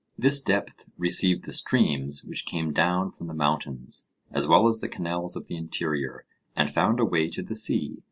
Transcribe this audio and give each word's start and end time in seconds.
This 0.17 0.41
depth 0.41 0.91
received 0.97 1.43
the 1.43 1.53
streams 1.53 2.23
which 2.23 2.47
came 2.47 2.73
down 2.73 3.11
from 3.11 3.27
the 3.27 3.35
mountains, 3.35 4.07
as 4.31 4.47
well 4.47 4.67
as 4.67 4.79
the 4.79 4.89
canals 4.89 5.35
of 5.35 5.45
the 5.45 5.57
interior, 5.57 6.25
and 6.55 6.71
found 6.71 6.99
a 6.99 7.05
way 7.05 7.29
to 7.29 7.43
the 7.43 7.55
sea. 7.55 7.99